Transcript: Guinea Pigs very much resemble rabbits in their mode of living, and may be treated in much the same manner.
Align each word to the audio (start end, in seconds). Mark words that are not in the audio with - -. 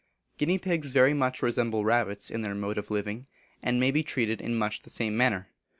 Guinea 0.39 0.57
Pigs 0.57 0.93
very 0.93 1.13
much 1.13 1.43
resemble 1.43 1.85
rabbits 1.85 2.31
in 2.31 2.41
their 2.41 2.55
mode 2.55 2.79
of 2.79 2.89
living, 2.89 3.27
and 3.61 3.79
may 3.79 3.91
be 3.91 4.01
treated 4.01 4.41
in 4.41 4.55
much 4.57 4.81
the 4.81 4.89
same 4.89 5.15
manner. 5.15 5.49